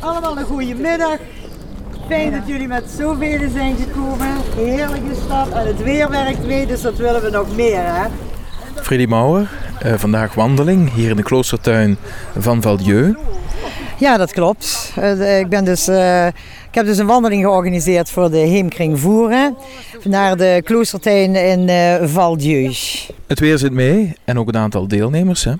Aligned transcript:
Allemaal 0.00 0.38
een 0.38 0.44
goede 0.44 0.74
middag. 0.74 1.16
Fijn 2.08 2.32
dat 2.32 2.42
jullie 2.46 2.68
met 2.68 2.84
zoveel 2.98 3.50
zijn 3.52 3.76
gekomen. 3.76 4.36
Heerlijke 4.56 5.14
stad 5.24 5.48
en 5.48 5.66
het 5.66 5.82
weer 5.82 6.10
werkt 6.10 6.46
mee, 6.46 6.66
dus 6.66 6.80
dat 6.80 6.96
willen 6.96 7.22
we 7.22 7.30
nog 7.30 7.56
meer. 7.56 7.82
Hè? 7.82 8.06
Freddy 8.74 9.06
Mauer, 9.06 9.50
eh, 9.80 9.94
vandaag 9.94 10.34
wandeling 10.34 10.92
hier 10.92 11.10
in 11.10 11.16
de 11.16 11.22
kloostertuin 11.22 11.96
van 12.38 12.62
Valdieu. 12.62 13.16
Ja, 13.98 14.16
dat 14.16 14.32
klopt. 14.32 14.92
Eh, 14.96 15.38
ik, 15.38 15.48
ben 15.48 15.64
dus, 15.64 15.88
eh, 15.88 16.26
ik 16.26 16.74
heb 16.74 16.86
dus 16.86 16.98
een 16.98 17.06
wandeling 17.06 17.42
georganiseerd 17.42 18.10
voor 18.10 18.30
de 18.30 18.38
Heemkring 18.38 19.00
Voeren 19.00 19.56
naar 20.02 20.36
de 20.36 20.60
kloostertuin 20.64 21.34
in 21.34 21.68
uh, 21.68 22.08
Valdieu. 22.08 22.72
Het 23.26 23.40
weer 23.40 23.58
zit 23.58 23.72
mee 23.72 24.16
en 24.24 24.38
ook 24.38 24.48
een 24.48 24.56
aantal 24.56 24.88
deelnemers. 24.88 25.44
Hè? 25.44 25.52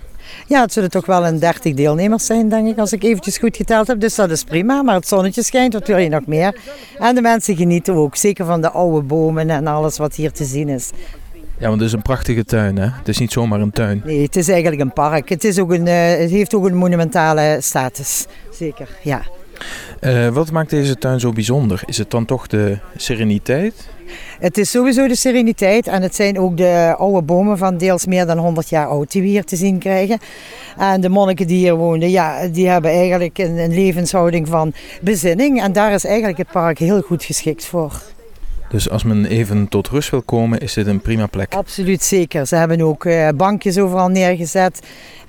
Ja, 0.46 0.60
het 0.60 0.72
zullen 0.72 0.90
toch 0.90 1.06
wel 1.06 1.26
een 1.26 1.38
30 1.38 1.74
deelnemers 1.74 2.26
zijn, 2.26 2.48
denk 2.48 2.68
ik, 2.68 2.78
als 2.78 2.92
ik 2.92 3.02
eventjes 3.02 3.38
goed 3.38 3.56
geteld 3.56 3.86
heb. 3.86 4.00
Dus 4.00 4.14
dat 4.14 4.30
is 4.30 4.44
prima. 4.44 4.82
Maar 4.82 4.94
het 4.94 5.08
zonnetje 5.08 5.42
schijnt, 5.42 5.72
wat 5.72 5.86
wil 5.86 5.96
je 5.96 6.08
nog 6.08 6.26
meer? 6.26 6.58
En 6.98 7.14
de 7.14 7.20
mensen 7.20 7.56
genieten 7.56 7.94
ook, 7.94 8.16
zeker 8.16 8.44
van 8.44 8.60
de 8.60 8.70
oude 8.70 9.06
bomen 9.06 9.50
en 9.50 9.66
alles 9.66 9.98
wat 9.98 10.14
hier 10.14 10.32
te 10.32 10.44
zien 10.44 10.68
is. 10.68 10.90
Ja, 11.58 11.68
want 11.68 11.80
het 11.80 11.88
is 11.88 11.92
een 11.92 12.02
prachtige 12.02 12.44
tuin, 12.44 12.76
hè? 12.78 12.88
Het 12.88 13.08
is 13.08 13.18
niet 13.18 13.32
zomaar 13.32 13.60
een 13.60 13.70
tuin. 13.70 14.02
Nee, 14.04 14.22
het 14.22 14.36
is 14.36 14.48
eigenlijk 14.48 14.80
een 14.80 14.92
park. 14.92 15.28
Het, 15.28 15.44
is 15.44 15.58
ook 15.58 15.72
een, 15.72 15.86
uh, 15.86 16.08
het 16.08 16.30
heeft 16.30 16.54
ook 16.54 16.66
een 16.66 16.76
monumentale 16.76 17.58
status, 17.60 18.26
zeker, 18.50 18.88
ja. 19.02 19.22
Uh, 20.00 20.28
wat 20.28 20.50
maakt 20.50 20.70
deze 20.70 20.96
tuin 20.96 21.20
zo 21.20 21.32
bijzonder? 21.32 21.82
Is 21.86 21.98
het 21.98 22.10
dan 22.10 22.24
toch 22.24 22.46
de 22.46 22.78
sereniteit? 22.96 23.88
Het 24.38 24.58
is 24.58 24.70
sowieso 24.70 25.08
de 25.08 25.14
sereniteit 25.14 25.86
en 25.86 26.02
het 26.02 26.14
zijn 26.14 26.38
ook 26.38 26.56
de 26.56 26.94
oude 26.98 27.22
bomen 27.22 27.58
van 27.58 27.76
deels 27.76 28.06
meer 28.06 28.26
dan 28.26 28.38
100 28.38 28.68
jaar 28.68 28.86
oud 28.86 29.12
die 29.12 29.22
we 29.22 29.28
hier 29.28 29.44
te 29.44 29.56
zien 29.56 29.78
krijgen. 29.78 30.18
En 30.76 31.00
de 31.00 31.08
monniken 31.08 31.46
die 31.46 31.58
hier 31.58 31.74
woonden, 31.74 32.10
ja, 32.10 32.46
die 32.48 32.68
hebben 32.68 32.90
eigenlijk 32.90 33.38
een, 33.38 33.56
een 33.56 33.74
levenshouding 33.74 34.48
van 34.48 34.72
bezinning. 35.00 35.62
En 35.62 35.72
daar 35.72 35.92
is 35.92 36.04
eigenlijk 36.04 36.38
het 36.38 36.50
park 36.50 36.78
heel 36.78 37.00
goed 37.00 37.24
geschikt 37.24 37.64
voor. 37.64 37.92
Dus 38.68 38.90
als 38.90 39.04
men 39.04 39.24
even 39.24 39.68
tot 39.68 39.88
rust 39.88 40.10
wil 40.10 40.22
komen, 40.22 40.58
is 40.58 40.72
dit 40.72 40.86
een 40.86 41.00
prima 41.00 41.26
plek? 41.26 41.54
Absoluut 41.54 42.02
zeker. 42.02 42.46
Ze 42.46 42.56
hebben 42.56 42.80
ook 42.80 43.04
uh, 43.04 43.28
bankjes 43.36 43.78
overal 43.78 44.08
neergezet. 44.08 44.80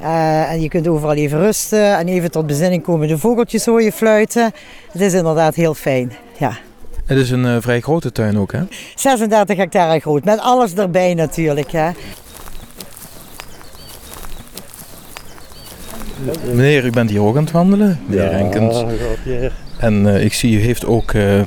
Uh, 0.02 0.52
en 0.52 0.62
je 0.62 0.70
kunt 0.70 0.88
overal 0.88 1.16
even 1.16 1.40
rusten 1.40 1.98
en 1.98 2.08
even 2.08 2.32
tot 2.32 2.48
bezinning 2.48 2.84
komen. 2.84 3.08
De 3.08 3.18
vogeltjes 3.18 3.66
hoor 3.66 3.82
je 3.82 3.92
fluiten. 3.92 4.52
Het 4.92 5.02
is 5.02 5.14
inderdaad 5.14 5.56
heel 5.56 5.74
fijn. 5.74 6.12
Ja. 6.38 6.58
Het 7.08 7.18
is 7.18 7.30
een 7.30 7.46
uh, 7.46 7.58
vrij 7.60 7.82
grote 7.82 8.12
tuin 8.12 8.38
ook, 8.38 8.52
hè? 8.52 8.62
36 8.96 9.58
hectare 9.58 10.00
groot, 10.00 10.26
met 10.26 10.40
alles 10.40 10.74
erbij 10.74 11.14
natuurlijk. 11.14 11.72
Hè? 11.72 11.90
Meneer, 16.54 16.86
u 16.86 16.90
bent 16.90 17.10
hier 17.10 17.22
ook 17.22 17.36
aan 17.38 17.44
het 17.44 17.52
wandelen, 17.52 18.00
meneer 18.08 18.24
ja, 18.24 18.38
Renkens. 18.38 18.84
En 19.78 20.06
uh, 20.06 20.24
ik 20.24 20.34
zie, 20.34 20.58
u 20.58 20.62
heeft 20.62 20.86
ook 20.86 21.14
uh, 21.14 21.42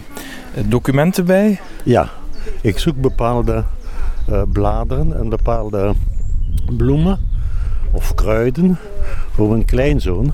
documenten 0.65 1.25
bij. 1.25 1.61
Ja, 1.85 2.09
ik 2.61 2.79
zoek 2.79 2.97
bepaalde 2.97 3.65
uh, 4.31 4.43
bladeren 4.53 5.19
en 5.19 5.29
bepaalde 5.29 5.95
bloemen 6.77 7.19
of 7.91 8.15
kruiden 8.15 8.79
voor 9.35 9.49
mijn 9.49 9.65
kleinzoon. 9.65 10.33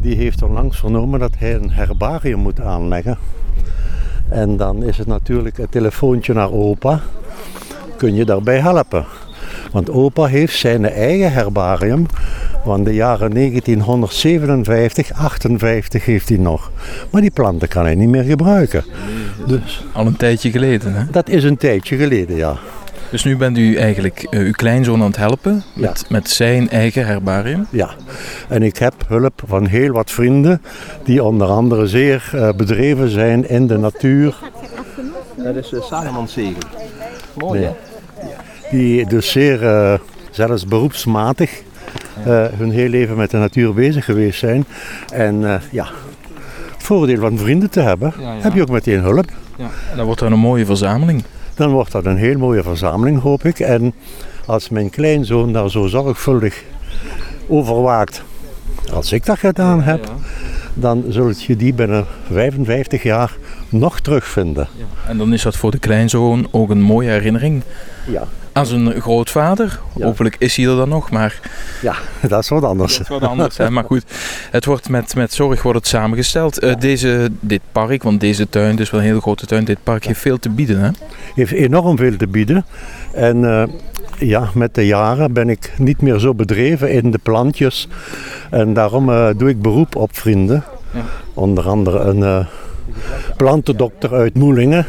Die 0.00 0.16
heeft 0.16 0.42
onlangs 0.42 0.78
vernomen 0.78 1.20
dat 1.20 1.32
hij 1.38 1.54
een 1.54 1.70
herbarium 1.70 2.38
moet 2.38 2.60
aanleggen. 2.60 3.18
En 4.28 4.56
dan 4.56 4.82
is 4.82 4.98
het 4.98 5.06
natuurlijk 5.06 5.58
een 5.58 5.68
telefoontje 5.68 6.32
naar 6.32 6.52
opa. 6.52 7.00
Kun 7.96 8.14
je 8.14 8.24
daarbij 8.24 8.58
helpen? 8.58 9.04
Want 9.72 9.90
opa 9.90 10.24
heeft 10.24 10.56
zijn 10.56 10.84
eigen 10.84 11.32
herbarium 11.32 12.06
van 12.64 12.84
de 12.84 12.94
jaren 12.94 13.34
1957, 13.34 15.12
58 15.12 16.04
heeft 16.04 16.28
hij 16.28 16.38
nog. 16.38 16.70
Maar 17.10 17.20
die 17.20 17.30
planten 17.30 17.68
kan 17.68 17.84
hij 17.84 17.94
niet 17.94 18.08
meer 18.08 18.22
gebruiken. 18.22 18.84
Dus, 19.46 19.84
Al 19.92 20.06
een 20.06 20.16
tijdje 20.16 20.50
geleden, 20.50 20.94
hè? 20.94 21.04
Dat 21.10 21.28
is 21.28 21.44
een 21.44 21.56
tijdje 21.56 21.96
geleden, 21.96 22.36
ja. 22.36 22.56
Dus 23.10 23.24
nu 23.24 23.36
bent 23.36 23.58
u 23.58 23.76
eigenlijk 23.76 24.26
uh, 24.30 24.40
uw 24.40 24.50
kleinzoon 24.50 25.00
aan 25.00 25.06
het 25.06 25.16
helpen 25.16 25.62
met, 25.74 26.00
ja. 26.00 26.06
met 26.08 26.30
zijn 26.30 26.70
eigen 26.70 27.06
herbarium? 27.06 27.66
Ja, 27.70 27.90
en 28.48 28.62
ik 28.62 28.76
heb 28.76 28.94
hulp 29.06 29.42
van 29.46 29.66
heel 29.66 29.92
wat 29.92 30.10
vrienden 30.10 30.62
die 31.04 31.24
onder 31.24 31.48
andere 31.48 31.86
zeer 31.86 32.30
uh, 32.34 32.48
bedreven 32.56 33.08
zijn 33.08 33.48
in 33.48 33.66
de 33.66 33.78
natuur. 33.78 34.36
Dat 35.36 35.56
is 35.56 35.72
uh, 35.72 35.82
Salomonzegen. 35.82 36.62
Mooi 37.34 37.60
nee. 37.60 37.68
hè? 37.68 37.74
Die 38.70 39.06
dus 39.06 39.30
zeer, 39.30 39.62
uh, 39.62 39.94
zelfs 40.30 40.66
beroepsmatig, 40.66 41.62
uh, 42.26 42.44
hun 42.56 42.70
heel 42.70 42.88
leven 42.88 43.16
met 43.16 43.30
de 43.30 43.36
natuur 43.36 43.74
bezig 43.74 44.04
geweest 44.04 44.38
zijn. 44.38 44.64
En 45.12 45.40
uh, 45.40 45.54
ja, 45.70 45.86
het 46.72 46.82
voordeel 46.82 47.20
van 47.20 47.38
vrienden 47.38 47.70
te 47.70 47.80
hebben, 47.80 48.14
ja, 48.18 48.32
ja. 48.32 48.40
heb 48.40 48.54
je 48.54 48.62
ook 48.62 48.70
meteen 48.70 49.00
hulp. 49.00 49.30
Ja. 49.56 49.64
En 49.90 49.96
dan 49.96 50.06
wordt 50.06 50.20
dat 50.20 50.30
een 50.30 50.38
mooie 50.38 50.66
verzameling. 50.66 51.24
Dan 51.58 51.70
wordt 51.70 51.92
dat 51.92 52.06
een 52.06 52.16
heel 52.16 52.38
mooie 52.38 52.62
verzameling, 52.62 53.20
hoop 53.20 53.44
ik. 53.44 53.58
En 53.58 53.94
als 54.46 54.68
mijn 54.68 54.90
kleinzoon 54.90 55.52
daar 55.52 55.70
zo 55.70 55.86
zorgvuldig 55.86 56.64
over 57.48 57.82
waakt, 57.82 58.22
als 58.92 59.12
ik 59.12 59.26
dat 59.26 59.38
gedaan 59.38 59.82
heb, 59.82 60.04
ja, 60.04 60.12
dan 60.74 61.04
zult 61.08 61.42
je 61.42 61.56
die 61.56 61.74
binnen 61.74 62.06
55 62.30 63.02
jaar 63.02 63.36
nog 63.68 64.00
terugvinden. 64.00 64.68
En 65.08 65.18
dan 65.18 65.32
is 65.32 65.42
dat 65.42 65.56
voor 65.56 65.70
de 65.70 65.78
kleinzoon 65.78 66.48
ook 66.50 66.70
een 66.70 66.82
mooie 66.82 67.10
herinnering. 67.10 67.62
Ja. 68.06 68.26
Aan 68.58 68.66
zijn 68.66 69.00
grootvader. 69.00 69.80
Ja. 69.96 70.04
Hopelijk 70.04 70.36
is 70.38 70.56
hij 70.56 70.66
er 70.66 70.76
dan 70.76 70.88
nog, 70.88 71.10
maar... 71.10 71.40
Ja, 71.82 71.94
dat 72.28 72.42
is 72.42 72.48
wat 72.48 72.64
anders. 72.64 72.92
Dat 72.92 73.02
is 73.02 73.08
wat 73.08 73.22
anders, 73.22 73.56
hè? 73.56 73.70
maar 73.70 73.84
goed. 73.84 74.04
Het 74.50 74.64
wordt 74.64 74.88
met, 74.88 75.14
met 75.14 75.32
zorg 75.32 75.62
wordt 75.62 75.78
het 75.78 75.88
samengesteld. 75.88 76.60
Ja. 76.60 76.68
Uh, 76.68 76.76
deze, 76.76 77.30
dit 77.40 77.60
park, 77.72 78.02
want 78.02 78.20
deze 78.20 78.48
tuin, 78.48 78.78
is 78.78 78.90
wel 78.90 79.00
een 79.00 79.06
hele 79.06 79.20
grote 79.20 79.46
tuin, 79.46 79.64
dit 79.64 79.78
park 79.82 80.04
heeft 80.04 80.20
veel 80.20 80.38
te 80.38 80.50
bieden, 80.50 80.80
hè? 80.80 80.90
Heeft 81.34 81.52
enorm 81.52 81.96
veel 81.96 82.16
te 82.16 82.26
bieden. 82.26 82.64
En 83.12 83.36
uh, 83.36 83.62
ja, 84.18 84.50
met 84.54 84.74
de 84.74 84.86
jaren 84.86 85.32
ben 85.32 85.48
ik 85.48 85.72
niet 85.76 86.02
meer 86.02 86.18
zo 86.18 86.34
bedreven 86.34 86.90
in 86.90 87.10
de 87.10 87.18
plantjes. 87.22 87.88
En 88.50 88.74
daarom 88.74 89.08
uh, 89.08 89.28
doe 89.36 89.48
ik 89.48 89.62
beroep 89.62 89.96
op 89.96 90.16
vrienden. 90.16 90.64
Ja. 90.94 91.00
Onder 91.34 91.68
andere 91.68 91.98
een 91.98 92.46
plantendokter 93.36 94.14
uit 94.14 94.34
Moelingen, 94.34 94.86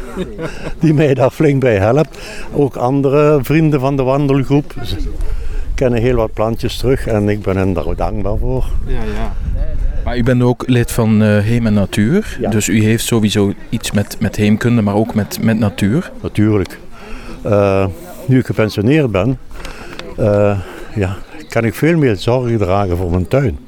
die 0.80 0.94
mij 0.94 1.14
daar 1.14 1.30
flink 1.30 1.60
bij 1.60 1.78
helpt. 1.78 2.18
Ook 2.52 2.76
andere 2.76 3.38
vrienden 3.42 3.80
van 3.80 3.96
de 3.96 4.02
wandelgroep 4.02 4.74
kennen 5.74 6.00
heel 6.00 6.16
wat 6.16 6.32
plantjes 6.32 6.76
terug 6.76 7.06
en 7.06 7.28
ik 7.28 7.42
ben 7.42 7.56
hen 7.56 7.72
daar 7.72 7.96
dankbaar 7.96 8.38
voor. 8.38 8.64
Ja, 8.86 9.02
ja. 9.02 9.32
Maar 10.04 10.18
u 10.18 10.22
bent 10.22 10.42
ook 10.42 10.64
lid 10.66 10.92
van 10.92 11.22
uh, 11.22 11.38
Heem 11.38 11.66
en 11.66 11.74
Natuur, 11.74 12.36
ja. 12.40 12.50
dus 12.50 12.68
u 12.68 12.82
heeft 12.82 13.04
sowieso 13.04 13.52
iets 13.68 13.90
met, 13.90 14.16
met 14.20 14.36
heemkunde, 14.36 14.82
maar 14.82 14.94
ook 14.94 15.14
met, 15.14 15.42
met 15.42 15.58
natuur. 15.58 16.10
Natuurlijk. 16.22 16.78
Uh, 17.46 17.86
nu 18.26 18.38
ik 18.38 18.46
gepensioneerd 18.46 19.10
ben, 19.10 19.38
uh, 20.18 20.58
ja, 20.94 21.16
kan 21.48 21.64
ik 21.64 21.74
veel 21.74 21.96
meer 21.96 22.16
zorgen 22.16 22.58
dragen 22.58 22.96
voor 22.96 23.10
mijn 23.10 23.28
tuin. 23.28 23.58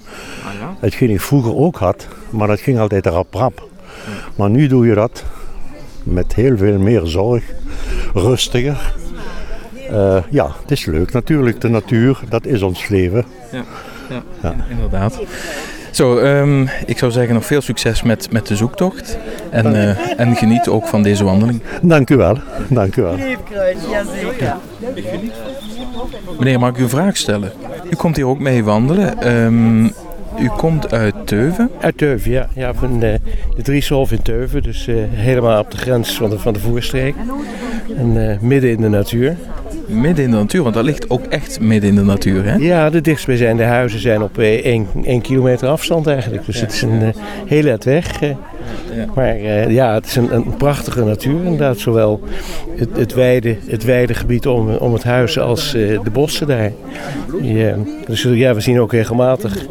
Ah, 0.47 0.53
ja? 0.60 0.76
Hetgeen 0.81 1.10
ik 1.10 1.20
vroeger 1.20 1.56
ook 1.56 1.76
had, 1.76 2.06
maar 2.31 2.49
dat 2.49 2.60
ging 2.60 2.78
altijd 2.78 3.06
rap 3.06 3.34
rap. 3.34 3.69
Ja. 4.06 4.12
Maar 4.36 4.50
nu 4.50 4.66
doe 4.66 4.86
je 4.86 4.94
dat 4.94 5.25
met 6.03 6.34
heel 6.34 6.56
veel 6.56 6.78
meer 6.78 7.00
zorg, 7.04 7.42
rustiger. 8.14 8.94
Uh, 9.91 10.22
ja, 10.30 10.50
het 10.60 10.70
is 10.70 10.84
leuk 10.84 11.12
natuurlijk, 11.12 11.60
de 11.60 11.69
natuur, 11.69 12.20
dat 12.28 12.47
is 12.47 12.62
ons 12.62 12.88
leven. 12.88 13.25
Ja, 13.52 13.64
ja, 14.08 14.22
ja. 14.42 14.54
inderdaad. 14.69 15.20
Zo, 15.91 16.19
um, 16.19 16.69
ik 16.86 16.98
zou 16.98 17.12
zeggen 17.12 17.34
nog 17.34 17.47
veel 17.47 17.60
succes 17.60 18.02
met, 18.02 18.32
met 18.32 18.47
de 18.47 18.56
zoektocht. 18.56 19.19
En, 19.50 19.75
uh, 19.75 20.20
en 20.20 20.36
geniet 20.36 20.69
ook 20.69 20.86
van 20.86 21.02
deze 21.02 21.25
wandeling. 21.25 21.62
Dank 21.82 22.10
u 22.10 22.16
wel. 22.16 22.38
Dank 22.69 22.97
u 22.97 23.02
wel. 23.02 23.16
Jazeker. 23.91 24.56
Meneer, 26.38 26.58
mag 26.58 26.70
ik 26.70 26.78
u 26.78 26.82
een 26.82 26.88
vraag 26.88 27.16
stellen? 27.16 27.52
U 27.91 27.97
komt 27.97 28.16
hier 28.16 28.26
ook 28.26 28.38
mee 28.38 28.64
wandelen. 28.64 29.34
Um, 29.44 29.92
u 30.42 30.48
komt 30.48 30.92
uit 30.92 31.14
Teuven? 31.25 31.70
Uit 31.80 31.98
Teuven, 31.98 32.30
ja. 32.30 32.48
ja 32.54 32.75
van 32.75 33.00
de, 33.00 33.20
de 33.56 33.62
Driesolf 33.62 34.12
in 34.12 34.22
Teuven. 34.22 34.62
Dus 34.62 34.87
uh, 34.87 34.96
helemaal 35.11 35.61
op 35.61 35.70
de 35.70 35.76
grens 35.76 36.14
van 36.14 36.31
de, 36.31 36.38
van 36.38 36.52
de 36.52 36.58
voerstreek. 36.58 37.14
En 37.96 38.17
uh, 38.17 38.38
midden 38.40 38.70
in 38.70 38.81
de 38.81 38.88
natuur. 38.88 39.37
Midden 39.87 40.25
in 40.25 40.31
de 40.31 40.37
natuur, 40.37 40.62
want 40.62 40.75
dat 40.75 40.84
ligt 40.84 41.11
ook 41.11 41.25
echt 41.25 41.61
midden 41.61 41.90
in 41.90 41.96
de 41.96 42.02
natuur, 42.02 42.44
hè? 42.44 42.55
Ja, 42.55 42.90
de 42.90 43.00
dichtstbijzijnde 43.00 43.62
huizen 43.62 44.00
zijn 44.00 44.22
op 44.22 44.38
1 44.38 45.20
kilometer 45.22 45.69
afstand 45.69 46.06
eigenlijk. 46.06 46.46
Dus 46.46 46.56
ja. 46.56 46.62
het 46.62 46.72
is 46.72 46.82
een 46.82 47.02
uh, 47.02 47.08
hele 47.46 47.70
uit 47.70 47.84
weg. 47.84 48.20
Ja. 48.20 48.37
Maar 49.14 49.37
uh, 49.37 49.70
ja, 49.70 49.94
het 49.94 50.06
is 50.06 50.17
een, 50.17 50.34
een, 50.34 50.56
prachtige 50.56 51.05
natuur 51.05 51.44
inderdaad. 51.44 51.78
Zowel 51.78 52.20
het, 52.76 52.88
het, 52.96 53.14
weide, 53.14 53.56
het 53.67 53.84
weidegebied 53.84 54.46
om, 54.46 54.69
om 54.69 54.93
het 54.93 55.05
huis 55.05 55.38
als 55.38 55.72
de 55.72 56.11
bossen 56.12 56.46
daar. 56.46 56.72
Ja, 57.43 57.76
dus 58.06 58.22
ja, 58.22 58.55
we 58.55 58.61
zien 58.61 58.81
ook 58.81 58.93
regelmatig 58.93 59.67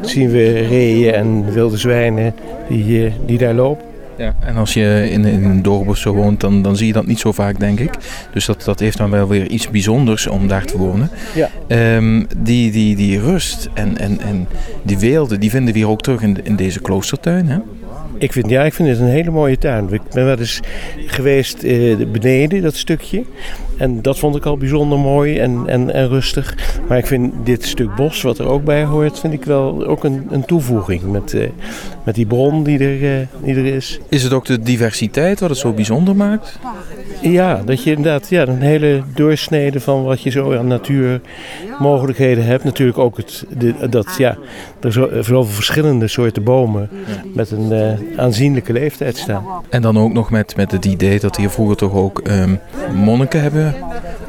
zien 0.00 0.30
we 0.30 0.52
reeën 0.52 1.14
en 1.14 1.52
wilde 1.52 1.76
zwijnen 1.76 2.34
die, 2.68 3.12
die 3.26 3.38
daar 3.38 3.54
lopen. 3.54 3.84
Ja, 4.16 4.34
en 4.40 4.56
als 4.56 4.74
je 4.74 5.08
in, 5.10 5.24
in 5.24 5.44
een 5.44 5.62
dorp 5.62 5.88
of 5.88 5.96
zo 5.96 6.14
woont, 6.14 6.40
dan, 6.40 6.62
dan 6.62 6.76
zie 6.76 6.86
je 6.86 6.92
dat 6.92 7.06
niet 7.06 7.18
zo 7.18 7.32
vaak, 7.32 7.58
denk 7.58 7.80
ik. 7.80 7.90
Dus 8.32 8.46
dat, 8.46 8.62
dat 8.64 8.80
heeft 8.80 8.96
dan 8.96 9.10
wel 9.10 9.28
weer 9.28 9.46
iets 9.46 9.70
bijzonders 9.70 10.26
om 10.26 10.48
daar 10.48 10.64
te 10.64 10.78
wonen. 10.78 11.10
Ja. 11.34 11.50
Ehm, 11.66 12.24
die, 12.36 12.70
die, 12.70 12.96
die 12.96 13.20
rust 13.20 13.68
en, 13.74 13.98
en, 13.98 14.20
en 14.20 14.46
die 14.82 14.98
weelde, 14.98 15.38
die 15.38 15.50
vinden 15.50 15.72
we 15.72 15.78
hier 15.78 15.88
ook 15.88 16.02
terug 16.02 16.22
in, 16.22 16.38
in 16.42 16.56
deze 16.56 16.80
kloostertuin. 16.80 17.48
Hè? 17.48 17.58
Ik 18.18 18.32
vind, 18.32 18.50
ja, 18.50 18.62
ik 18.62 18.74
vind 18.74 18.88
het 18.88 18.98
een 18.98 19.06
hele 19.06 19.30
mooie 19.30 19.58
tuin. 19.58 19.92
Ik 19.92 20.00
ben 20.12 20.24
wel 20.24 20.38
eens 20.38 20.60
geweest 21.06 21.62
eh, 21.62 21.96
beneden, 22.12 22.62
dat 22.62 22.74
stukje. 22.74 23.24
En 23.76 24.02
dat 24.02 24.18
vond 24.18 24.36
ik 24.36 24.44
al 24.44 24.56
bijzonder 24.56 24.98
mooi 24.98 25.38
en, 25.38 25.62
en, 25.66 25.92
en 25.92 26.08
rustig. 26.08 26.56
Maar 26.88 26.98
ik 26.98 27.06
vind 27.06 27.32
dit 27.44 27.64
stuk 27.64 27.94
bos, 27.94 28.22
wat 28.22 28.38
er 28.38 28.46
ook 28.46 28.64
bij 28.64 28.84
hoort, 28.84 29.20
vind 29.20 29.32
ik 29.32 29.44
wel 29.44 29.86
ook 29.86 30.04
een, 30.04 30.26
een 30.30 30.44
toevoeging. 30.44 31.02
Met, 31.02 31.34
eh, 31.34 31.48
met 32.04 32.14
die 32.14 32.26
bron 32.26 32.62
die 32.62 32.78
er, 32.78 33.20
eh, 33.20 33.26
die 33.42 33.54
er 33.54 33.66
is. 33.66 34.00
Is 34.08 34.22
het 34.22 34.32
ook 34.32 34.44
de 34.44 34.60
diversiteit 34.60 35.40
wat 35.40 35.50
het 35.50 35.58
zo 35.58 35.72
bijzonder 35.72 36.16
maakt? 36.16 36.58
Ja, 37.22 37.62
dat 37.64 37.82
je 37.82 37.90
inderdaad 37.90 38.28
ja, 38.28 38.46
een 38.46 38.60
hele 38.60 39.02
doorsnede 39.14 39.80
van 39.80 40.04
wat 40.04 40.22
je 40.22 40.30
zo 40.30 40.56
aan 40.56 40.66
natuurmogelijkheden 40.66 42.44
hebt. 42.44 42.64
Natuurlijk 42.64 42.98
ook 42.98 43.16
het, 43.16 43.44
de, 43.58 43.74
dat 43.90 44.14
ja, 44.18 44.36
er 44.80 44.92
zo, 44.92 45.08
zoveel 45.12 45.44
verschillende 45.44 46.08
soorten 46.08 46.42
bomen 46.42 46.88
met 47.34 47.50
een 47.50 47.72
eh, 47.72 47.92
aanzienlijke 48.16 48.72
leeftijd 48.72 49.16
staan. 49.16 49.44
En 49.68 49.82
dan 49.82 49.98
ook 49.98 50.12
nog 50.12 50.30
met, 50.30 50.56
met 50.56 50.72
het 50.72 50.84
idee 50.84 51.20
dat 51.20 51.36
hier 51.36 51.50
vroeger 51.50 51.76
toch 51.76 51.92
ook 51.92 52.18
ehm, 52.18 52.54
monniken 52.94 53.42
hebben 53.42 53.74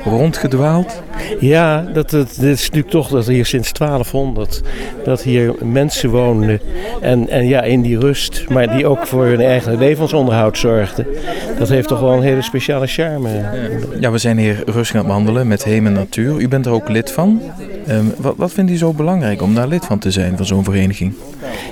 rondgedwaald. 0.04 1.02
Ja, 1.40 1.82
dat, 1.82 2.10
dat, 2.10 2.36
dit 2.40 2.54
is 2.54 2.62
natuurlijk 2.62 2.90
toch 2.90 3.08
dat 3.08 3.28
hier 3.28 3.46
sinds 3.46 3.72
1200 3.74 4.62
dat 5.04 5.22
hier 5.22 5.56
mensen 5.64 6.10
woonden. 6.10 6.60
En, 7.02 7.30
en 7.30 7.48
ja, 7.48 7.62
in 7.62 7.82
die 7.82 8.00
rust, 8.00 8.50
maar 8.50 8.76
die 8.76 8.88
ook 8.88 9.08
voor 9.08 9.26
hun 9.26 9.42
eigen 9.42 9.78
levensonderhoud 9.78 10.58
zorgden. 10.58 11.08
Dat 11.60 11.70
heeft 11.70 11.88
toch 11.88 12.00
wel 12.00 12.14
een 12.14 12.22
hele 12.22 12.42
speciale 12.42 12.88
charme. 12.88 13.30
Ja, 14.00 14.12
we 14.12 14.18
zijn 14.18 14.38
hier 14.38 14.64
rustig 14.66 14.96
aan 14.96 15.06
het 15.06 15.14
wandelen 15.14 15.48
met 15.48 15.64
Heem 15.64 15.86
en 15.86 15.94
Natuur. 15.94 16.40
U 16.40 16.48
bent 16.48 16.66
er 16.66 16.72
ook 16.72 16.90
lid 16.90 17.12
van. 17.12 17.42
Ehm, 17.88 18.06
wat, 18.18 18.34
wat 18.38 18.52
vindt 18.52 18.72
u 18.72 18.78
zo 18.78 18.94
belangrijk 18.94 19.42
om 19.42 19.56
daar 19.56 19.68
lid 19.68 19.86
van 19.86 20.00
te 20.00 20.12
zijn, 20.12 20.38
van 20.38 20.46
zo'n 20.46 20.64
vereniging? 20.64 21.14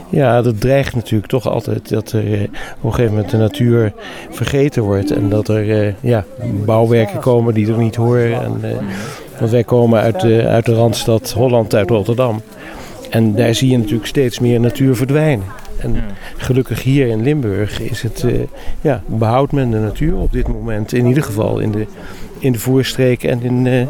Ja, 0.10 0.42
dat 0.42 0.62
dreigt 0.62 0.96
natuurlijk 0.96 1.32
toch 1.32 1.48
altijd 1.48 1.90
dat 1.90 2.12
er 2.12 2.34
eh, 2.34 2.42
op 2.78 2.84
een 2.84 2.94
gegeven 2.94 3.14
moment 3.14 3.32
de 3.32 3.38
natuur 3.38 3.94
vergeten 4.30 4.84
wordt. 4.84 5.12
En 5.12 5.30
dat 5.30 5.48
er 5.48 5.86
eh, 5.86 5.94
ja, 6.00 6.26
bouwwerken 6.66 7.20
komen 7.20 7.54
die 7.54 7.72
er 7.72 7.78
niet 7.78 7.96
horen. 7.96 8.44
En, 8.44 8.60
eh, 8.62 8.76
want 9.40 9.52
wij 9.52 9.64
komen 9.64 10.02
uit, 10.02 10.22
de 10.22 10.48
uit 10.48 10.66
de 10.66 10.74
randstad 10.74 11.32
Holland, 11.32 11.76
uit 11.76 11.90
Rotterdam. 11.90 12.42
En 13.10 13.36
daar 13.36 13.56
zie 13.56 13.70
je 13.70 13.78
natuurlijk 13.78 14.08
steeds 14.08 14.40
meer 14.40 14.60
natuur 14.60 14.96
verdwijnen. 14.96 15.46
En 15.78 15.96
gelukkig 16.38 16.84
hier 16.84 17.08
in 17.08 17.24
Limburg 17.24 17.82
is 17.82 18.02
het, 18.02 18.24
eh, 18.24 18.34
ja, 18.82 19.04
behoudt 19.06 19.52
men 19.52 19.72
de 19.72 19.78
natuur 19.78 20.16
op 20.16 20.32
dit 20.32 20.48
moment. 20.48 20.94
In 20.94 21.06
ieder 21.06 21.24
geval 21.24 21.60
in 21.60 21.72
de, 21.72 21.86
in 22.40 22.52
de 22.52 22.60
voorstreken 22.60 23.30
en 23.30 23.42
in, 23.42 23.68
eh, 23.68 23.88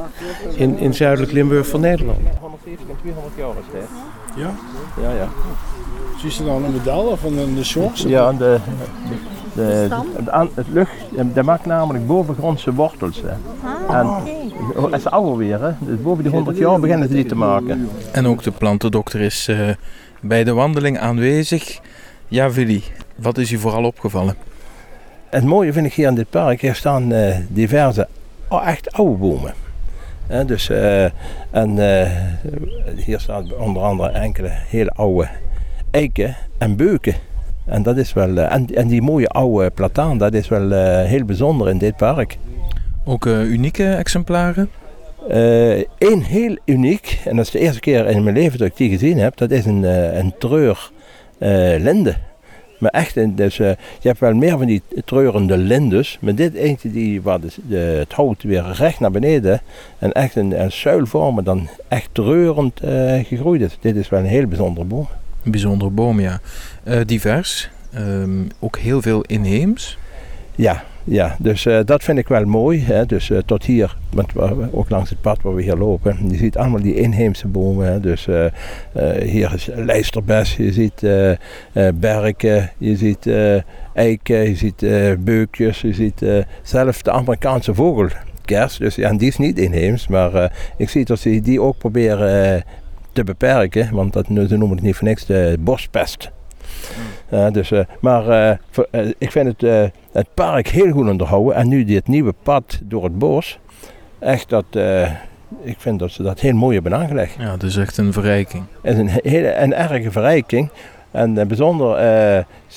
in, 0.59 0.77
in 0.77 0.93
zuidelijk 0.93 1.31
Limburg 1.31 1.67
van 1.67 1.79
Nederland. 1.79 2.19
170 2.39 2.87
en 2.89 2.95
200 3.01 3.35
jaar 3.37 3.49
is 3.49 3.79
het. 3.79 3.89
Ja? 4.35 4.53
Ja, 5.01 5.15
ja. 5.15 5.27
Zie 6.17 6.31
je 6.37 6.43
dan 6.49 6.63
een 6.63 6.71
medaille 6.71 7.17
van 7.17 7.35
de, 7.35 7.53
de 7.53 7.63
shorts? 7.63 8.01
Ja, 8.01 8.33
de, 8.33 8.59
de, 9.53 9.87
de, 10.23 10.31
aan- 10.31 10.49
het 10.53 10.67
lucht, 10.67 10.91
dat 11.33 11.45
maakt 11.45 11.65
namelijk 11.65 12.07
bovengrondse 12.07 12.73
wortels. 12.73 13.21
Hè. 13.21 13.33
En 13.97 14.07
het 14.91 14.99
is 14.99 15.05
ouder 15.05 15.37
weer, 15.37 15.61
hè. 15.61 15.71
Dus 15.79 16.01
boven 16.01 16.23
die 16.23 16.31
100 16.31 16.57
jaar 16.57 16.79
beginnen 16.79 17.07
ze 17.07 17.13
die 17.13 17.25
te 17.25 17.35
maken. 17.35 17.89
En 18.11 18.27
ook 18.27 18.43
de 18.43 18.51
plantendokter 18.51 19.21
is 19.21 19.47
eh, 19.47 19.69
bij 20.21 20.43
de 20.43 20.53
wandeling 20.53 20.99
aanwezig. 20.99 21.79
Ja, 22.27 22.49
Willy, 22.51 22.83
wat 23.15 23.37
is 23.37 23.51
u 23.51 23.57
vooral 23.57 23.83
opgevallen? 23.83 24.35
Het 25.29 25.43
mooie 25.43 25.73
vind 25.73 25.85
ik 25.85 25.93
hier 25.93 26.07
in 26.07 26.15
dit 26.15 26.29
park, 26.29 26.61
hier 26.61 26.75
staan 26.75 27.11
eh, 27.11 27.35
diverse 27.49 28.01
oh, 28.01 28.24
echt 28.49 28.91
oude 28.91 29.17
bomen. 29.17 29.53
Dus, 30.45 30.69
eh, 30.69 31.03
en 31.51 31.99
eh, 31.99 32.11
hier 32.95 33.19
staan 33.19 33.53
onder 33.59 33.81
andere 33.81 34.09
enkele 34.09 34.49
hele 34.51 34.91
oude 34.91 35.27
eiken 35.91 36.35
en 36.57 36.75
beuken. 36.75 37.13
En, 37.65 37.83
dat 37.83 37.97
is 37.97 38.13
wel, 38.13 38.37
eh, 38.37 38.53
en, 38.53 38.65
en 38.75 38.87
die 38.87 39.01
mooie 39.01 39.27
oude 39.27 39.69
plataan, 39.69 40.17
dat 40.17 40.33
is 40.33 40.47
wel 40.47 40.71
heel 41.05 41.25
bijzonder 41.25 41.69
in 41.69 41.77
dit 41.77 41.95
park. 41.95 42.37
Ook 43.05 43.25
unieke 43.25 43.93
exemplaren? 43.93 44.69
Eén 45.97 46.23
heel 46.23 46.57
uniek, 46.65 47.21
en 47.25 47.35
dat 47.35 47.45
is 47.45 47.51
de 47.51 47.59
eerste 47.59 47.79
keer 47.79 48.07
in 48.07 48.23
mijn 48.23 48.35
leven 48.35 48.59
dat 48.59 48.67
ik 48.67 48.77
die 48.77 48.89
gezien 48.89 49.17
heb, 49.17 49.37
dat 49.37 49.51
is 49.51 49.65
een, 49.65 49.83
een 50.17 50.33
treur 50.39 50.91
linde. 51.79 52.15
Maar 52.77 52.91
echt, 52.91 53.37
dus, 53.37 53.59
eh, 53.59 53.69
je 53.99 54.07
hebt 54.07 54.19
wel 54.19 54.33
meer 54.33 54.57
van 54.57 54.65
die 54.65 54.81
treurende 55.05 55.57
lindes, 55.57 56.17
maar 56.21 56.35
dit 56.35 56.53
eentje 56.53 56.91
die, 56.91 57.21
waar 57.21 57.39
de, 57.39 57.47
de- 57.67 57.75
het 57.77 58.13
hout 58.13 58.43
weer 58.43 58.71
recht 58.71 58.99
naar 58.99 59.11
beneden 59.11 59.61
en 59.99 60.11
echt 60.11 60.35
een, 60.35 60.61
een 60.61 60.71
zuilvormen 60.71 61.43
dan 61.43 61.67
echt 61.87 62.09
treurend 62.11 62.79
eh, 62.79 63.25
gegroeid 63.25 63.61
is. 63.61 63.77
Dit 63.79 63.95
is 63.95 64.09
wel 64.09 64.19
een 64.19 64.25
heel 64.25 64.47
bijzondere 64.47 64.85
boom. 64.85 65.07
Een 65.43 65.51
bijzondere 65.51 65.89
boom, 65.91 66.19
ja. 66.19 66.39
Eh, 66.83 66.99
divers. 67.05 67.69
Ehm, 67.93 68.29
ook 68.59 68.77
heel 68.77 69.01
veel 69.01 69.21
inheems. 69.21 69.97
Ja, 70.55 70.83
ja 71.05 71.35
dus 71.39 71.65
eh, 71.65 71.79
dat 71.85 72.03
vind 72.03 72.17
ik 72.17 72.27
wel 72.27 72.45
mooi. 72.45 72.83
Hè. 72.83 73.05
Dus 73.05 73.29
eh, 73.29 73.37
tot 73.45 73.63
hier, 73.63 73.97
want 74.09 74.31
ook 74.71 74.89
langs 74.89 75.09
het 75.09 75.21
pad 75.21 75.41
waar 75.41 75.55
we 75.55 75.61
hier 75.61 75.75
lopen, 75.75 76.17
je 76.29 76.37
ziet 76.37 76.57
allemaal 76.57 76.81
die 76.81 76.95
inheemse 76.95 77.47
bomen. 77.47 77.87
Hè. 77.87 77.99
Dus 77.99 78.27
eh, 78.27 78.45
hier 79.21 79.53
is 79.53 79.69
lijsterbes, 79.75 80.55
je 80.55 80.71
ziet 80.71 81.01
berken, 81.99 82.71
je 82.77 82.95
ziet 82.95 83.29
eiken, 83.93 84.49
je 84.49 84.55
ziet 84.55 84.85
beukjes, 85.23 85.81
je 85.81 85.93
ziet 85.93 86.25
zelfs 86.61 87.03
de 87.03 87.11
Amerikaanse 87.11 87.73
vogelkers. 87.73 88.77
Dus 88.77 88.95
ja, 88.95 89.13
die 89.13 89.27
is 89.27 89.37
niet 89.37 89.57
inheems, 89.57 90.07
maar 90.07 90.51
ik 90.77 90.89
zie 90.89 91.05
dat 91.05 91.19
ze 91.19 91.41
die 91.41 91.61
ook 91.61 91.77
proberen 91.77 92.63
te 93.11 93.23
beperken, 93.23 93.89
want 93.93 94.13
dat, 94.13 94.25
ze 94.25 94.57
noemen 94.57 94.75
het 94.75 94.81
niet 94.81 94.95
voor 94.95 95.07
niks 95.07 95.25
de 95.25 95.57
bospest. 95.59 96.31
Eh, 97.29 97.51
dus, 97.51 97.71
eh, 97.71 97.79
maar 98.01 98.29
eh, 98.29 98.57
voor- 98.69 98.87
ik 99.17 99.31
vind 99.31 99.61
het, 99.61 99.91
het 100.11 100.27
park 100.33 100.67
heel 100.67 100.91
goed 100.91 101.09
onderhouden. 101.09 101.55
En 101.55 101.67
nu 101.67 101.83
dit 101.83 102.07
nieuwe 102.07 102.33
pad 102.43 102.79
door 102.83 103.03
het 103.03 103.17
bos. 103.17 103.59
Echt 104.19 104.49
dat, 104.49 104.65
ik 105.61 105.75
vind 105.77 105.99
dat 105.99 106.11
ze 106.11 106.23
dat 106.23 106.39
heel 106.39 106.53
mooi 106.53 106.73
hebben 106.73 106.95
aangelegd. 106.95 107.35
Ja, 107.39 107.51
dat 107.51 107.63
is 107.63 107.77
echt 107.77 107.97
een 107.97 108.13
verrijking. 108.13 108.63
Het 108.81 108.93
is 108.93 108.99
een 108.99 109.19
hele 109.23 109.53
een 109.55 109.73
erge 109.73 110.11
verrijking. 110.11 110.69
En 111.11 111.47
bijzonder, 111.47 111.97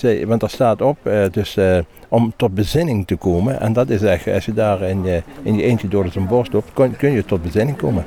eh, 0.03 0.11
ze- 0.19 0.27
want 0.27 0.41
daar 0.41 0.50
staat 0.50 0.83
op, 0.83 0.97
eh, 1.03 1.23
dus, 1.31 1.56
eh, 1.56 1.79
om 2.09 2.33
tot 2.37 2.55
bezinning 2.55 3.06
te 3.06 3.17
komen. 3.17 3.61
En 3.61 3.73
dat 3.73 3.91
is 3.91 4.03
echt, 4.03 4.27
als 4.29 4.45
je 4.45 4.53
daar 4.55 4.83
in 4.83 5.05
je, 5.05 5.23
in 5.43 5.56
je 5.56 5.62
eentje 5.62 5.89
door 5.89 6.09
zo'n 6.12 6.27
bos 6.27 6.47
loopt, 6.53 6.71
kun, 6.75 6.97
kun 6.97 7.12
je 7.12 7.25
tot 7.25 7.43
bezinning 7.43 7.77
komen. 7.77 8.05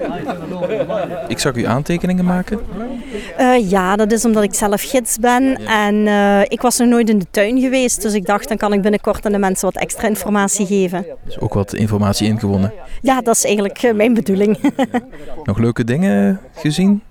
Ik 1.28 1.40
zag 1.40 1.56
u 1.56 1.66
aantekeningen 1.66 2.26
maken. 2.26 2.60
Eh, 3.38 3.70
ja, 3.70 3.96
dat 3.96 4.12
is 4.12 4.26
omdat 4.26 4.44
ik 4.44 4.54
zelf 4.54 4.82
gids 4.82 5.18
ben 5.20 5.66
en 5.66 6.08
eh, 6.08 6.42
ik 6.48 6.62
was 6.62 6.78
nog 6.78 6.88
nooit 6.88 7.10
in 7.10 7.20
de 7.20 7.26
tuin 7.32 7.60
geweest. 7.60 8.02
Dus 8.02 8.14
ik 8.14 8.26
dacht, 8.26 8.48
dan 8.48 8.58
kan 8.58 8.74
ik 8.74 8.82
binnenkort 8.82 9.26
aan 9.26 9.32
de 9.32 9.38
mensen 9.38 9.66
wat 9.74 9.82
extra 9.84 10.08
informatie 10.08 10.66
geven. 10.66 11.06
Dus 11.26 11.40
ook 11.40 11.54
wat 11.54 11.74
informatie 11.74 12.28
ingewonnen. 12.28 12.74
Ja, 13.02 13.22
dat 13.22 13.36
is 13.36 13.46
eigenlijk 13.46 13.78
eh, 13.84 13.94
mijn 13.94 14.14
bedoeling. 14.14 14.58
Nog 15.44 15.58
leuke 15.58 15.84
dingen 15.84 16.40
gezien? 16.56 17.02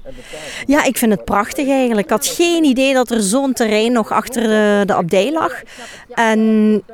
ja, 0.67 0.85
ik 0.85 0.97
vind 0.97 1.13
het 1.13 1.25
prachtig 1.25 1.69
eigenlijk. 1.69 2.07
Ik 2.07 2.13
had 2.13 2.27
geen 2.27 2.65
idee 2.65 2.95
dat 2.95 3.11
er 3.11 3.21
zo'n 3.23 3.53
terrein 3.53 3.93
nog 3.93 4.13
achter 4.13 4.43
de, 4.43 4.70
de 4.85 4.95
abdij 4.95 5.33
lag. 5.33 5.63
En 6.15 6.41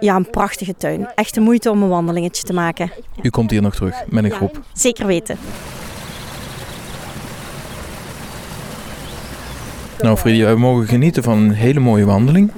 ja, 0.00 0.16
een 0.16 0.30
prachtige 0.30 0.74
tuin. 0.76 1.08
Echt 1.14 1.34
de 1.34 1.40
moeite 1.40 1.70
om 1.70 1.82
een 1.82 1.88
wandelingetje 1.88 2.42
te 2.42 2.52
maken. 2.52 2.92
U 3.22 3.30
komt 3.30 3.50
hier 3.50 3.62
nog 3.62 3.74
terug 3.74 4.02
met 4.08 4.24
een 4.24 4.30
groep. 4.30 4.60
Zeker 4.72 5.06
weten. 5.06 5.38
Nou, 10.00 10.16
Freddy, 10.16 10.44
we 10.44 10.56
mogen 10.56 10.86
genieten 10.86 11.22
van 11.22 11.38
een 11.38 11.50
hele 11.50 11.80
mooie 11.80 12.04
wandeling. 12.04 12.50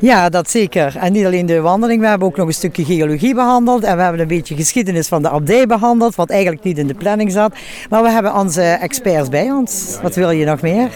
Ja, 0.00 0.28
dat 0.28 0.50
zeker. 0.50 0.96
En 0.96 1.12
niet 1.12 1.24
alleen 1.24 1.46
de 1.46 1.60
wandeling, 1.60 2.00
we 2.00 2.06
hebben 2.06 2.28
ook 2.28 2.36
nog 2.36 2.46
een 2.46 2.52
stukje 2.52 2.84
geologie 2.84 3.34
behandeld. 3.34 3.84
En 3.84 3.96
we 3.96 4.02
hebben 4.02 4.20
een 4.20 4.26
beetje 4.26 4.56
geschiedenis 4.56 5.08
van 5.08 5.22
de 5.22 5.28
abdij 5.28 5.66
behandeld, 5.66 6.14
wat 6.14 6.30
eigenlijk 6.30 6.62
niet 6.62 6.78
in 6.78 6.86
de 6.86 6.94
planning 6.94 7.32
zat. 7.32 7.54
Maar 7.90 8.02
we 8.02 8.10
hebben 8.10 8.34
onze 8.34 8.62
experts 8.62 9.28
bij 9.28 9.50
ons. 9.50 9.98
Wat 10.02 10.14
wil 10.14 10.30
je 10.30 10.44
nog 10.44 10.60
meer? 10.60 10.90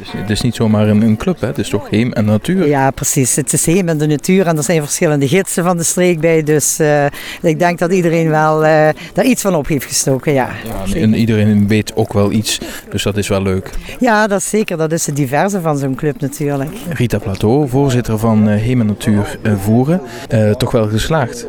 Dus 0.00 0.12
het 0.12 0.30
is 0.30 0.40
niet 0.40 0.54
zomaar 0.54 0.88
een, 0.88 1.02
een 1.02 1.16
club, 1.16 1.40
hè? 1.40 1.46
het 1.46 1.58
is 1.58 1.68
toch 1.68 1.90
heem 1.90 2.12
en 2.12 2.24
natuur. 2.24 2.66
Ja, 2.66 2.90
precies. 2.90 3.36
Het 3.36 3.52
is 3.52 3.66
heem 3.66 3.88
in 3.88 3.98
de 3.98 4.06
natuur 4.06 4.46
en 4.46 4.56
er 4.56 4.62
zijn 4.62 4.82
verschillende 4.82 5.28
gidsen 5.28 5.64
van 5.64 5.76
de 5.76 5.82
streek 5.82 6.20
bij. 6.20 6.42
Dus 6.42 6.78
eh, 6.78 7.04
ik 7.42 7.58
denk 7.58 7.78
dat 7.78 7.92
iedereen 7.92 8.28
wel 8.28 8.64
eh, 8.64 8.88
daar 9.12 9.24
iets 9.24 9.42
van 9.42 9.54
op 9.54 9.66
heeft 9.66 9.84
gestoken, 9.84 10.32
ja. 10.32 10.50
Ja, 10.64 11.00
en 11.00 11.14
iedereen 11.14 11.68
weet 11.68 11.96
ook 11.96 12.12
wel 12.12 12.32
iets, 12.32 12.60
dus 12.90 13.02
dat 13.02 13.16
is 13.16 13.28
wel 13.28 13.42
leuk. 13.42 13.70
Ja, 13.98 14.26
dat 14.26 14.38
is 14.38 14.48
zeker. 14.48 14.76
Dat 14.76 14.92
is 14.92 15.06
het 15.06 15.16
diverse 15.16 15.60
van 15.60 15.78
zo'n 15.78 15.94
club 15.94 16.20
natuurlijk. 16.20 16.70
Rita 16.88 17.18
Plateau, 17.18 17.68
voorzitter 17.68 18.18
van 18.18 18.48
eh, 18.48 18.62
Heem 18.62 18.80
en 18.80 18.86
Natuur 18.86 19.38
Voeren, 19.60 20.00
toch 20.58 20.70
wel 20.70 20.88
geslaagd. 20.88 21.46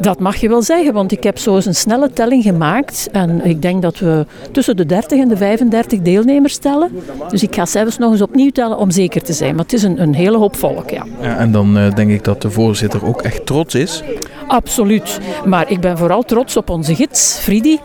Dat 0.00 0.20
mag 0.20 0.36
je 0.36 0.48
wel 0.48 0.62
zeggen, 0.62 0.92
want 0.92 1.12
ik 1.12 1.22
heb 1.22 1.38
zo 1.38 1.54
eens 1.54 1.66
een 1.66 1.74
snelle 1.74 2.10
telling 2.10 2.42
gemaakt. 2.42 3.08
En 3.12 3.44
ik 3.44 3.62
denk 3.62 3.82
dat 3.82 3.98
we 3.98 4.26
tussen 4.52 4.76
de 4.76 4.86
30 4.86 5.18
en 5.18 5.28
de 5.28 5.36
35 5.36 6.00
deelnemers 6.00 6.56
tellen. 6.56 6.90
Dus 7.28 7.42
ik 7.42 7.54
ga 7.54 7.66
zelfs 7.66 7.98
nog 7.98 8.12
eens 8.12 8.22
opnieuw 8.22 8.50
tellen 8.50 8.78
om 8.78 8.90
zeker 8.90 9.22
te 9.22 9.32
zijn. 9.32 9.54
Maar 9.54 9.64
het 9.64 9.72
is 9.72 9.82
een, 9.82 10.02
een 10.02 10.14
hele 10.14 10.36
hoop 10.36 10.56
volk, 10.56 10.90
ja. 10.90 11.04
Ja, 11.20 11.36
en 11.36 11.52
dan 11.52 11.78
eh, 11.78 11.94
denk 11.94 12.10
ik 12.10 12.24
dat 12.24 12.42
de 12.42 12.50
voorzitter 12.50 13.06
ook 13.06 13.22
echt 13.22 13.46
trots 13.46 13.74
is. 13.74 14.02
Absoluut. 14.46 15.20
Maar 15.44 15.70
ik 15.70 15.80
ben 15.80 15.98
vooral 15.98 16.22
trots 16.22 16.56
op 16.56 16.70
onze 16.70 16.94
gids, 16.94 17.38
Fridi. 17.38 17.78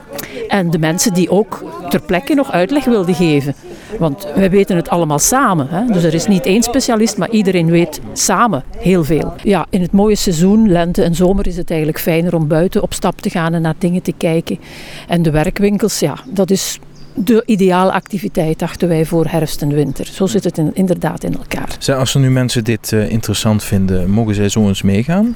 En 0.47 0.71
de 0.71 0.79
mensen 0.79 1.13
die 1.13 1.29
ook 1.29 1.63
ter 1.89 2.01
plekke 2.01 2.33
nog 2.33 2.51
uitleg 2.51 2.85
wilden 2.85 3.15
geven. 3.15 3.53
Want 3.99 4.27
wij 4.35 4.49
weten 4.49 4.75
het 4.75 4.89
allemaal 4.89 5.19
samen. 5.19 5.67
Hè? 5.69 5.85
Dus 5.93 6.03
er 6.03 6.13
is 6.13 6.27
niet 6.27 6.45
één 6.45 6.63
specialist, 6.63 7.17
maar 7.17 7.29
iedereen 7.29 7.69
weet 7.71 8.01
samen 8.13 8.63
heel 8.77 9.03
veel. 9.03 9.33
Ja, 9.43 9.65
in 9.69 9.81
het 9.81 9.91
mooie 9.91 10.15
seizoen, 10.15 10.71
lente 10.71 11.03
en 11.03 11.15
zomer, 11.15 11.47
is 11.47 11.57
het 11.57 11.69
eigenlijk 11.69 11.99
fijner 11.99 12.35
om 12.35 12.47
buiten 12.47 12.81
op 12.83 12.93
stap 12.93 13.21
te 13.21 13.29
gaan 13.29 13.53
en 13.53 13.61
naar 13.61 13.73
dingen 13.77 14.01
te 14.01 14.13
kijken. 14.17 14.59
En 15.07 15.21
de 15.21 15.31
werkwinkels, 15.31 15.99
ja, 15.99 16.17
dat 16.27 16.51
is 16.51 16.79
de 17.13 17.43
ideale 17.45 17.91
activiteit, 17.91 18.59
dachten 18.59 18.87
wij, 18.87 19.05
voor 19.05 19.25
herfst 19.27 19.61
en 19.61 19.73
winter. 19.73 20.05
Zo 20.05 20.25
zit 20.25 20.43
het 20.43 20.57
in- 20.57 20.71
inderdaad 20.73 21.23
in 21.23 21.33
elkaar. 21.37 21.75
Zeg, 21.79 21.95
Als 21.97 22.13
er 22.13 22.19
nu 22.19 22.29
mensen 22.31 22.63
dit 22.63 22.91
eh, 22.93 23.09
interessant 23.11 23.63
vinden, 23.63 24.09
mogen 24.09 24.35
zij 24.35 24.49
zo 24.49 24.67
eens 24.67 24.81
meegaan? 24.81 25.35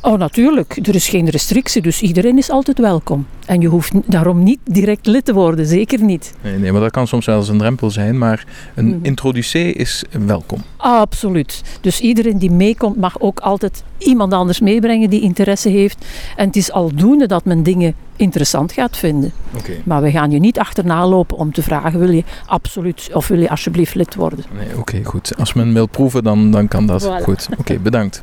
Oh, 0.00 0.18
natuurlijk. 0.18 0.78
Er 0.86 0.94
is 0.94 1.08
geen 1.08 1.28
restrictie, 1.28 1.82
dus 1.82 2.02
iedereen 2.02 2.38
is 2.38 2.50
altijd 2.50 2.78
welkom. 2.78 3.26
En 3.46 3.60
je 3.60 3.68
hoeft 3.68 3.92
daarom 4.06 4.42
niet 4.42 4.58
direct 4.64 5.06
lid 5.06 5.24
te 5.24 5.32
worden, 5.34 5.66
zeker 5.66 6.02
niet. 6.02 6.34
Nee, 6.42 6.58
nee, 6.58 6.72
maar 6.72 6.80
dat 6.80 6.90
kan 6.90 7.06
soms 7.06 7.26
wel 7.26 7.36
eens 7.38 7.48
een 7.48 7.58
drempel 7.58 7.90
zijn, 7.90 8.18
maar 8.18 8.44
een 8.74 8.86
Mhm. 8.86 8.98
introducee 9.02 9.72
is 9.72 10.04
welkom. 10.26 10.62
Absoluut. 10.76 11.62
Dus 11.80 12.00
iedereen 12.00 12.38
die 12.38 12.50
meekomt 12.50 12.96
mag 12.96 13.20
ook 13.20 13.40
altijd 13.40 13.82
iemand 13.98 14.32
anders 14.32 14.60
meebrengen 14.60 15.10
die 15.10 15.20
interesse 15.20 15.68
heeft. 15.68 16.04
En 16.36 16.46
het 16.46 16.56
is 16.56 16.72
aldoende 16.72 17.26
dat 17.26 17.44
men 17.44 17.62
dingen 17.62 17.94
interessant 18.16 18.72
gaat 18.72 18.96
vinden. 18.96 19.32
Oké. 19.56 19.72
Maar 19.84 20.02
we 20.02 20.10
gaan 20.10 20.30
je 20.30 20.38
niet 20.38 20.58
achterna 20.58 21.06
lopen 21.06 21.36
om 21.36 21.52
te 21.52 21.62
vragen, 21.62 21.98
wil 21.98 22.10
je 22.10 22.24
absoluut 22.46 23.08
of 23.12 23.28
wil 23.28 23.38
je 23.40 23.48
alsjeblieft 23.50 23.94
lid 23.94 24.14
worden? 24.14 24.44
Nee, 24.56 24.78
oké, 24.78 25.04
goed. 25.04 25.32
Als 25.38 25.52
men 25.52 25.72
wil 25.72 25.86
proeven, 25.86 26.22
dan, 26.24 26.50
dan 26.50 26.68
kan 26.68 26.86
dat. 26.86 27.04
Voilà. 27.06 27.22
Goed, 27.22 27.48
oké, 27.58 27.78
bedankt. 27.78 28.22